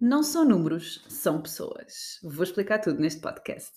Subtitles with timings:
[0.00, 2.20] Não são números, são pessoas.
[2.22, 3.72] Vou explicar tudo neste podcast.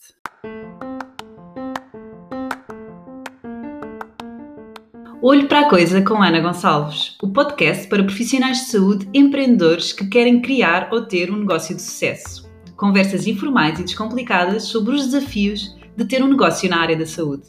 [5.19, 10.05] Olho para a Coisa com Ana Gonçalves, o podcast para profissionais de saúde empreendedores que
[10.05, 12.47] querem criar ou ter um negócio de sucesso.
[12.77, 17.47] Conversas informais e descomplicadas sobre os desafios de ter um negócio na área da saúde.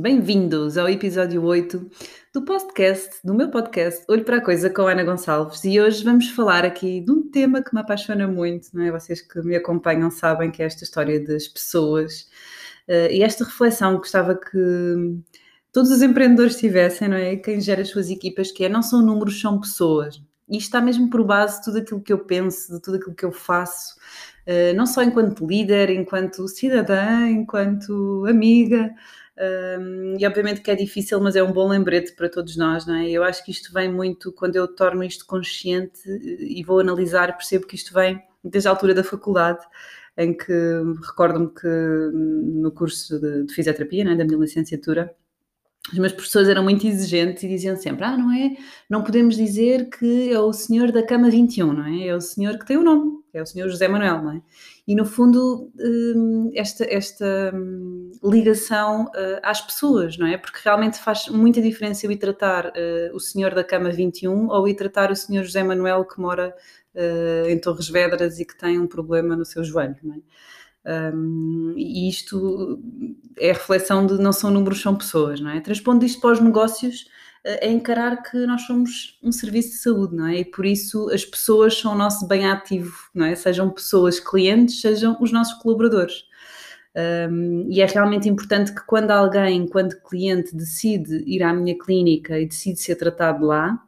[0.00, 1.90] Bem-vindos ao episódio 8
[2.32, 6.02] do podcast, do meu podcast Olho para a Coisa com a Ana Gonçalves e hoje
[6.02, 8.90] vamos falar aqui de um tema que me apaixona muito, não é?
[8.90, 12.22] Vocês que me acompanham sabem que é esta história das pessoas
[12.88, 14.58] uh, e esta reflexão gostava que
[15.70, 17.36] todos os empreendedores tivessem, não é?
[17.36, 20.18] Quem gera as suas equipas, que é não são números, são pessoas.
[20.48, 23.24] E está mesmo por base de tudo aquilo que eu penso, de tudo aquilo que
[23.26, 23.96] eu faço,
[24.74, 28.92] não só enquanto líder, enquanto cidadã, enquanto amiga,
[29.40, 32.96] um, e obviamente que é difícil, mas é um bom lembrete para todos nós, não
[32.96, 33.10] é?
[33.10, 37.66] Eu acho que isto vem muito quando eu torno isto consciente e vou analisar, percebo
[37.66, 39.64] que isto vem desde a altura da faculdade,
[40.16, 40.52] em que
[41.06, 41.66] recordo-me que
[42.12, 45.14] no curso de, de fisioterapia, é, da minha licenciatura,
[45.92, 48.56] os meus professores eram muito exigentes e diziam sempre: Ah, não é?
[48.88, 52.06] Não podemos dizer que é o senhor da cama 21, não é?
[52.06, 54.42] É o senhor que tem o nome, é o senhor José Manuel, não é?
[54.86, 60.36] E no fundo, hum, esta, esta hum, ligação uh, às pessoas, não é?
[60.36, 64.68] Porque realmente faz muita diferença eu ir tratar uh, o senhor da cama 21 ou
[64.68, 66.54] ir tratar o senhor José Manuel que mora
[66.94, 70.18] uh, em Torres Vedras e que tem um problema no seu joelho, não é?
[70.86, 72.80] Um, e isto
[73.38, 75.60] é a reflexão de não são números, são pessoas, não é?
[75.60, 77.06] Transpondo isto para os negócios,
[77.44, 80.40] eh, é encarar que nós somos um serviço de saúde, não é?
[80.40, 83.34] E por isso as pessoas são o nosso bem ativo, não é?
[83.34, 86.24] Sejam pessoas clientes, sejam os nossos colaboradores.
[87.30, 92.38] Um, e é realmente importante que quando alguém, quando cliente, decide ir à minha clínica
[92.38, 93.80] e decide ser tratado lá,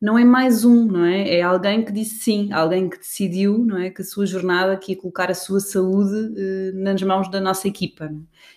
[0.00, 1.38] não é mais um, não é?
[1.38, 3.90] É alguém que disse sim, alguém que decidiu, não é?
[3.90, 7.66] Que a sua jornada aqui ia colocar a sua saúde eh, nas mãos da nossa
[7.66, 8.04] equipa.
[8.04, 8.10] É?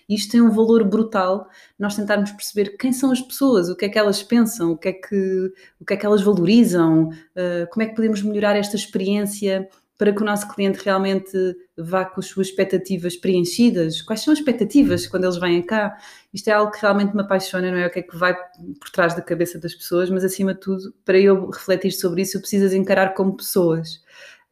[0.08, 3.88] Isto tem um valor brutal, nós tentarmos perceber quem são as pessoas, o que é
[3.88, 7.82] que elas pensam, o que é que, o que, é que elas valorizam, uh, como
[7.82, 9.68] é que podemos melhorar esta experiência
[10.02, 11.30] para que o nosso cliente realmente
[11.78, 14.02] vá com as suas expectativas preenchidas?
[14.02, 15.96] Quais são as expectativas quando eles vêm cá?
[16.34, 17.86] Isto é algo que realmente me apaixona, não é?
[17.86, 18.34] O que é que vai
[18.80, 22.36] por trás da cabeça das pessoas, mas acima de tudo, para eu refletir sobre isso,
[22.36, 24.02] eu preciso encarar como pessoas.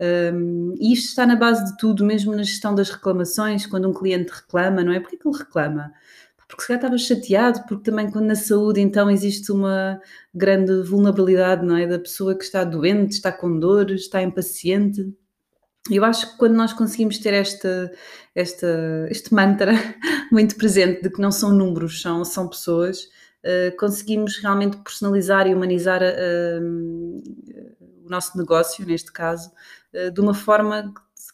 [0.00, 3.92] Um, e isto está na base de tudo, mesmo na gestão das reclamações, quando um
[3.92, 5.00] cliente reclama, não é?
[5.00, 5.92] Porquê que ele reclama?
[6.46, 10.00] Porque se calhar estava chateado, porque também quando na saúde então existe uma
[10.32, 11.88] grande vulnerabilidade, não é?
[11.88, 15.12] Da pessoa que está doente, está com dores, está impaciente
[15.88, 17.90] eu acho que quando nós conseguimos ter esta,
[18.34, 19.72] esta, este mantra
[20.30, 23.04] muito presente de que não são números, são, são pessoas,
[23.44, 27.22] uh, conseguimos realmente personalizar e humanizar uh,
[28.04, 29.50] o nosso negócio, neste caso,
[29.94, 30.92] uh, de uma forma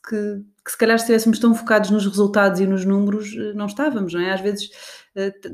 [0.08, 4.14] que, que, se calhar se estivéssemos tão focados nos resultados e nos números, não estávamos,
[4.14, 4.32] não é?
[4.32, 4.70] Às vezes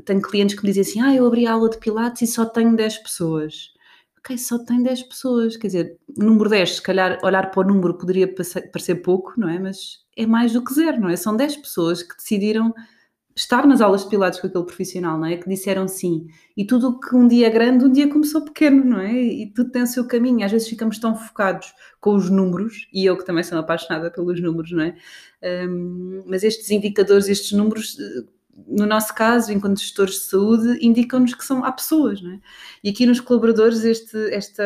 [0.05, 2.45] tenho clientes que me dizem assim, ah, eu abri a aula de Pilates e só
[2.45, 3.72] tenho 10 pessoas
[4.23, 7.97] ok, só tem 10 pessoas, quer dizer, número 10, se calhar olhar para o número
[7.97, 9.59] poderia parecer pouco, não é?
[9.59, 11.15] Mas é mais do que zero, não é?
[11.17, 12.73] São 10 pessoas que decidiram
[13.35, 15.35] estar nas aulas de pilates com aquele profissional, não é?
[15.37, 16.27] Que disseram sim.
[16.55, 19.11] E tudo que um dia é grande, um dia começou pequeno, não é?
[19.11, 20.45] E tudo tem o seu caminho.
[20.45, 24.41] Às vezes ficamos tão focados com os números, e eu que também sou apaixonada pelos
[24.41, 24.95] números, não é?
[25.67, 27.97] Um, mas estes indicadores, estes números
[28.67, 32.39] no nosso caso, enquanto gestores de saúde, indicam-nos que são, há pessoas, não é?
[32.83, 34.63] E aqui nos colaboradores, este, esta,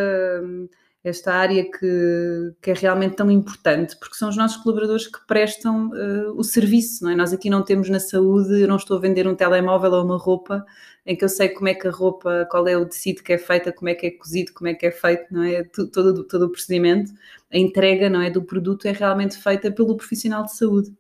[1.03, 5.89] esta área que, que é realmente tão importante, porque são os nossos colaboradores que prestam
[5.89, 7.15] uh, o serviço, não é?
[7.15, 10.17] Nós aqui não temos na saúde, eu não estou a vender um telemóvel ou uma
[10.17, 10.65] roupa,
[11.05, 13.37] em que eu sei como é que a roupa, qual é o tecido que é
[13.37, 15.63] feita, como é que é cozido, como é que é feito, não é?
[15.63, 17.11] Todo, todo o procedimento,
[17.51, 20.93] a entrega, não é, do produto é realmente feita pelo profissional de saúde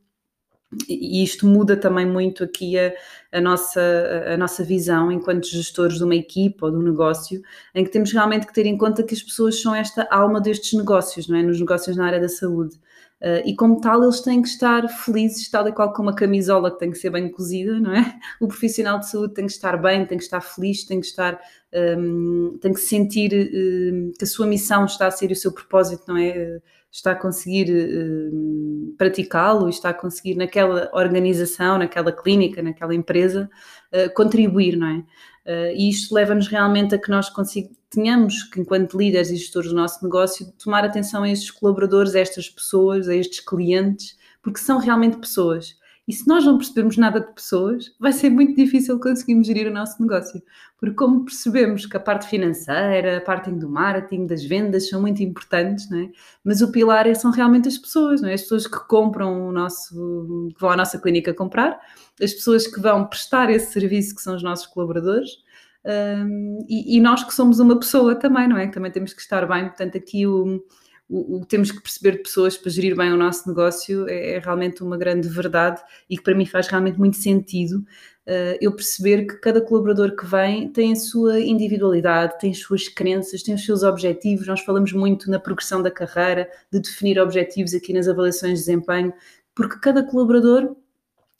[0.87, 2.93] e isto muda também muito aqui a,
[3.31, 3.81] a, nossa,
[4.33, 7.41] a nossa visão enquanto gestores de uma equipa ou de um negócio,
[7.73, 10.73] em que temos realmente que ter em conta que as pessoas são esta alma destes
[10.77, 11.43] negócios, não é?
[11.43, 12.77] Nos negócios na área da saúde.
[13.21, 16.69] Uh, e como tal, eles têm que estar felizes, tal e qual como uma camisola
[16.71, 18.19] que tem que ser bem cozida, não é?
[18.39, 21.39] O profissional de saúde tem que estar bem, tem que estar feliz, tem que estar,
[21.73, 26.03] um, tem que sentir um, que a sua missão está a ser o seu propósito,
[26.07, 26.59] não é?
[26.91, 33.49] está a conseguir uh, praticá-lo, está a conseguir naquela organização, naquela clínica, naquela empresa,
[33.93, 35.03] uh, contribuir, não é?
[35.47, 37.31] Uh, e isto leva-nos realmente a que nós
[37.89, 42.19] tenhamos que, enquanto líderes e gestores do nosso negócio, tomar atenção a estes colaboradores, a
[42.19, 45.77] estas pessoas, a estes clientes, porque são realmente pessoas.
[46.07, 49.73] E se nós não percebermos nada de pessoas, vai ser muito difícil conseguirmos gerir o
[49.73, 50.41] nosso negócio.
[50.79, 55.21] Porque como percebemos que a parte financeira, a parte do marketing, das vendas são muito
[55.21, 56.09] importantes, não é?
[56.45, 58.33] mas o pilar é, são realmente as pessoas, não é?
[58.35, 61.77] as pessoas que compram o nosso, que vão à nossa clínica comprar,
[62.21, 65.31] as pessoas que vão prestar esse serviço, que são os nossos colaboradores,
[65.85, 68.67] um, e, e, nós que somos uma pessoa também, não é?
[68.67, 70.61] Que também temos que estar bem, portanto aqui o
[71.09, 74.39] o, o, temos que perceber de pessoas para gerir bem o nosso negócio é, é,
[74.39, 77.77] realmente uma grande verdade e que para mim faz realmente muito sentido
[78.27, 82.89] uh, eu perceber que cada colaborador que vem tem a sua individualidade, tem as suas
[82.89, 84.47] crenças, tem os seus objetivos.
[84.47, 89.13] Nós falamos muito na progressão da carreira, de definir objetivos aqui nas avaliações de desempenho,
[89.55, 90.75] porque cada colaborador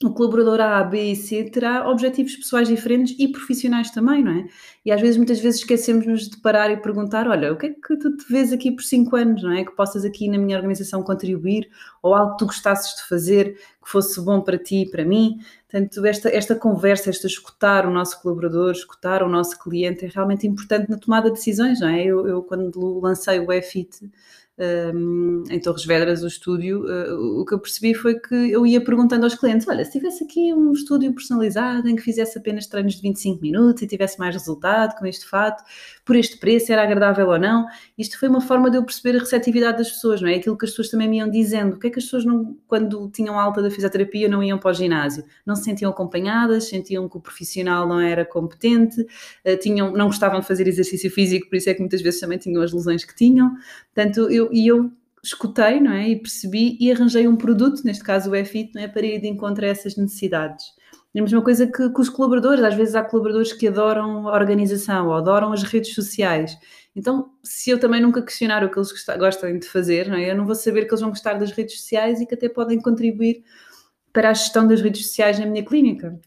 [0.03, 4.47] o colaborador A, B e C terá objetivos pessoais diferentes e profissionais também, não é?
[4.85, 7.97] E às vezes, muitas vezes, esquecemos-nos de parar e perguntar: olha, o que é que
[7.97, 9.65] tu te vês aqui por 5 anos, não é?
[9.65, 11.67] Que possas aqui na minha organização contribuir,
[12.03, 15.39] ou algo que tu gostasses de fazer que fosse bom para ti e para mim.
[15.69, 20.45] Portanto, esta, esta conversa, esta escutar o nosso colaborador, escutar o nosso cliente é realmente
[20.45, 22.05] importante na tomada de decisões, não é?
[22.05, 24.11] Eu, eu quando lancei o EFIT,
[25.51, 29.23] em Torres Vedras, o estúdio, uh, o que eu percebi foi que eu ia perguntando
[29.23, 33.01] aos clientes: olha, se tivesse aqui um estúdio personalizado em que fizesse apenas treinos de
[33.01, 35.63] 25 minutos e tivesse mais resultado com este fato,
[36.07, 37.67] por este preço, era agradável ou não?
[37.97, 40.35] Isto foi uma forma de eu perceber a receptividade das pessoas, não é?
[40.35, 41.75] Aquilo que as pessoas também me iam dizendo.
[41.75, 44.71] O que é que as pessoas, não, quando tinham alta da fisioterapia, não iam para
[44.71, 45.25] o ginásio?
[45.45, 50.39] Não se sentiam acompanhadas, sentiam que o profissional não era competente, uh, tinham, não gostavam
[50.39, 53.13] de fazer exercício físico, por isso é que muitas vezes também tinham as lesões que
[53.13, 53.51] tinham.
[53.93, 54.89] Portanto, eu e eu
[55.27, 56.09] escutei, não é?
[56.09, 58.87] E percebi e arranjei um produto, neste caso o EFIT, não é?
[58.87, 60.65] Para ir de encontro a essas necessidades.
[61.13, 64.33] É a mesma coisa que com os colaboradores, às vezes há colaboradores que adoram a
[64.33, 66.57] organização ou adoram as redes sociais.
[66.95, 70.31] Então, se eu também nunca questionar o que eles gostam de fazer, não é?
[70.31, 72.79] eu não vou saber que eles vão gostar das redes sociais e que até podem
[72.79, 73.43] contribuir
[74.13, 76.19] para a gestão das redes sociais na minha clínica.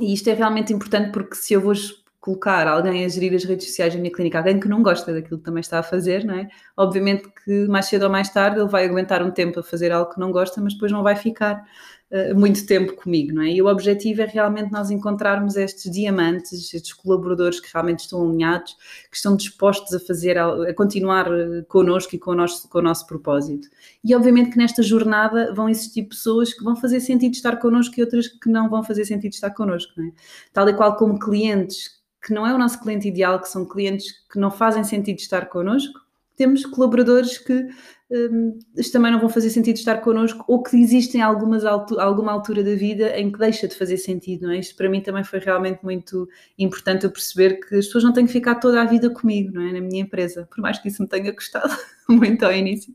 [0.00, 1.74] E isto é realmente importante porque se eu vou
[2.20, 5.38] colocar alguém a gerir as redes sociais da minha clínica, alguém que não gosta daquilo
[5.38, 6.48] que também está a fazer, não é?
[6.76, 10.12] Obviamente que mais cedo ou mais tarde ele vai aguentar um tempo a fazer algo
[10.12, 11.64] que não gosta, mas depois não vai ficar
[12.10, 13.50] uh, muito tempo comigo, não é?
[13.50, 18.72] E o objetivo é realmente nós encontrarmos estes diamantes, estes colaboradores que realmente estão alinhados,
[19.10, 22.82] que estão dispostos a fazer, a, continuar eh, connosco e com o, nosso, com o
[22.82, 23.68] nosso propósito.
[24.02, 28.02] E obviamente que nesta jornada vão existir pessoas que vão fazer sentido estar connosco e
[28.02, 30.12] outras que não vão fazer sentido estar connosco, não é?
[30.52, 34.12] Tal e qual como clientes que não é o nosso cliente ideal, que são clientes
[34.28, 36.00] que não fazem sentido estar connosco,
[36.34, 37.68] temos colaboradores que
[38.10, 38.58] um,
[38.92, 42.74] também não vão fazer sentido estar connosco ou que existem algumas altu alguma altura da
[42.74, 44.58] vida em que deixa de fazer sentido, não é?
[44.58, 46.28] Isto para mim também foi realmente muito
[46.58, 49.62] importante eu perceber que as pessoas não têm que ficar toda a vida comigo, não
[49.62, 49.72] é?
[49.72, 51.74] Na minha empresa, por mais que isso me tenha custado
[52.08, 52.92] muito ao início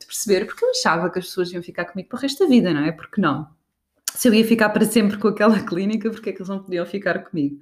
[0.00, 2.50] de perceber, porque eu achava que as pessoas iam ficar comigo para o resto da
[2.50, 2.92] vida, não é?
[2.92, 3.46] Porque não?
[4.14, 6.86] Se eu ia ficar para sempre com aquela clínica, porque é que eles não podiam
[6.86, 7.58] ficar comigo?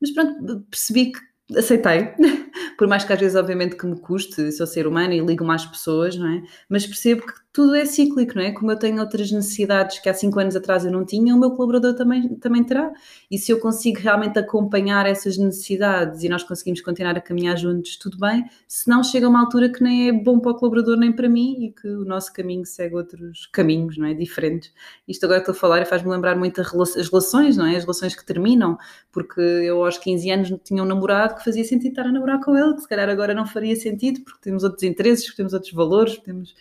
[0.00, 1.20] Mas pronto, percebi que
[1.58, 2.14] aceitei,
[2.76, 5.64] por mais que às vezes, obviamente, que me custe, sou ser humano e ligo mais
[5.64, 6.42] pessoas, não é?
[6.68, 8.50] Mas percebo que tudo é cíclico, não é?
[8.50, 11.52] Como eu tenho outras necessidades que há cinco anos atrás eu não tinha, o meu
[11.52, 12.92] colaborador também, também terá.
[13.30, 17.96] E se eu consigo realmente acompanhar essas necessidades e nós conseguimos continuar a caminhar juntos,
[17.96, 18.44] tudo bem.
[18.66, 21.66] Se não, chega uma altura que nem é bom para o colaborador nem para mim
[21.66, 24.14] e que o nosso caminho segue outros caminhos, não é?
[24.14, 24.72] Diferentes.
[25.06, 26.72] Isto agora estou a falar e faz-me lembrar muito as
[27.08, 27.76] relações, não é?
[27.76, 28.76] As relações que terminam,
[29.12, 32.56] porque eu aos 15 anos tinha um namorado que fazia sentido estar a namorar com
[32.56, 36.18] ele, que se calhar agora não faria sentido, porque temos outros interesses, temos outros valores,
[36.18, 36.54] temos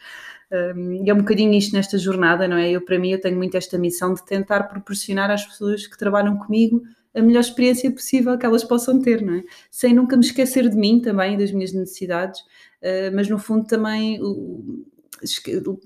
[1.02, 2.70] e é um bocadinho isto nesta jornada, não é?
[2.70, 6.38] Eu, para mim, eu tenho muito esta missão de tentar proporcionar às pessoas que trabalham
[6.38, 6.84] comigo
[7.16, 9.44] a melhor experiência possível que elas possam ter, não é?
[9.72, 14.20] Sem nunca me esquecer de mim também, das minhas necessidades, uh, mas no fundo também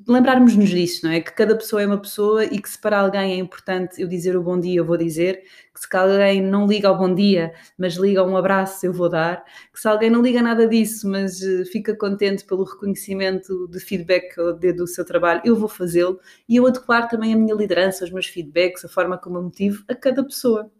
[0.07, 1.21] lembrarmos-nos disso, não é?
[1.21, 4.35] Que cada pessoa é uma pessoa e que se para alguém é importante eu dizer
[4.35, 5.43] o bom dia, eu vou dizer,
[5.73, 9.43] que se alguém não liga ao bom dia, mas liga um abraço, eu vou dar,
[9.71, 14.35] que se alguém não liga nada disso, mas eh, fica contente pelo reconhecimento de feedback
[14.75, 16.19] do seu trabalho, eu vou fazê-lo
[16.49, 19.83] e eu adequar também a minha liderança, os meus feedbacks, a forma como eu motivo
[19.87, 20.71] a cada pessoa.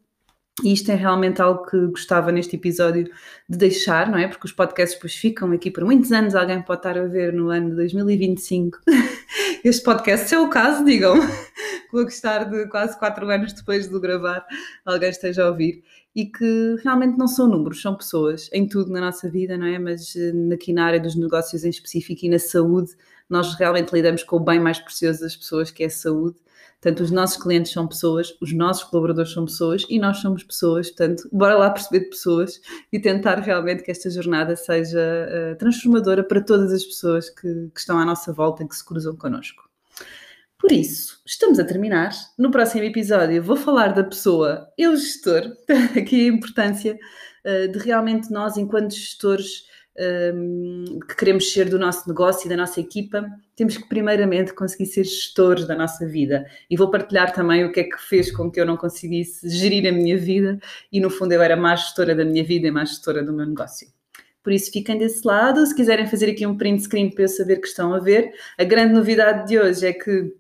[0.64, 3.12] E isto é realmente algo que gostava neste episódio
[3.48, 4.28] de deixar, não é?
[4.28, 7.50] Porque os podcasts depois ficam aqui por muitos anos, alguém pode estar a ver no
[7.50, 8.80] ano de 2025
[9.64, 11.16] este podcast, se é o caso, digam,
[11.94, 14.46] vou gostar de quase quatro anos depois de gravar,
[14.84, 15.84] alguém esteja a ouvir,
[16.16, 19.78] e que realmente não são números, são pessoas, em tudo na nossa vida, não é?
[19.78, 22.96] Mas eh, aqui na área dos negócios em específico e na saúde,
[23.30, 26.38] nós realmente lidamos com o bem mais precioso das pessoas, que é a saúde,
[26.80, 30.90] Portanto, os nossos clientes são pessoas, os nossos colaboradores são pessoas e nós somos pessoas.
[30.90, 32.62] Portanto, bora lá perceber de pessoas
[32.94, 37.80] e tentar realmente que esta jornada seja uh, transformadora para todas as pessoas que, que,
[37.80, 39.68] estão à nossa volta e que se cruzam connosco.
[40.60, 42.12] Por isso, estamos a terminar.
[42.38, 45.56] No próximo episódio vou falar da pessoa, eu gestor,
[45.98, 47.00] aqui a importância
[47.44, 49.66] uh, de realmente nós, enquanto gestores,
[50.00, 53.26] um, que queremos ser do nosso negócio e da nossa equipa,
[53.56, 56.46] temos que primeiramente conseguir ser gestores da nossa vida.
[56.70, 59.88] E vou partilhar também o que é que fez com que eu não conseguisse gerir
[59.88, 60.60] a minha vida
[60.92, 63.46] e no fundo eu era mais gestora da minha vida e mais gestora do meu
[63.46, 63.88] negócio.
[64.44, 65.66] Por isso fiquem desse lado.
[65.66, 68.64] Se quiserem fazer aqui um print screen para eu saber que estão a ver, a
[68.64, 70.34] grande novidade de hoje é que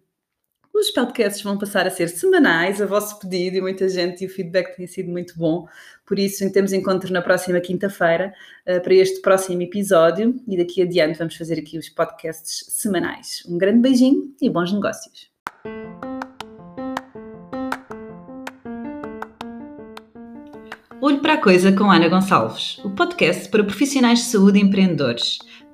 [0.79, 4.29] os podcasts vão passar a ser semanais, a vosso pedido, e muita gente, e o
[4.29, 5.65] feedback tem sido muito bom.
[6.05, 8.34] Por isso, temos encontro na próxima quinta-feira
[8.67, 13.43] uh, para este próximo episódio, e daqui adiante vamos fazer aqui os podcasts semanais.
[13.48, 15.29] Um grande beijinho e bons negócios.
[21.00, 25.39] Olho para a Coisa com Ana Gonçalves, o podcast para profissionais de saúde e empreendedores.